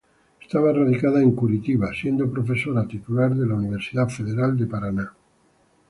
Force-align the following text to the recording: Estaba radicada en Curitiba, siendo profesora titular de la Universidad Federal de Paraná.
Estaba 0.41 0.73
radicada 0.73 1.21
en 1.21 1.35
Curitiba, 1.35 1.91
siendo 1.93 2.31
profesora 2.33 2.87
titular 2.87 3.35
de 3.35 3.45
la 3.45 3.53
Universidad 3.53 4.09
Federal 4.09 4.57
de 4.57 4.65
Paraná. 4.65 5.13